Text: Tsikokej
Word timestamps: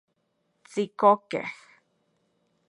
Tsikokej 0.69 1.43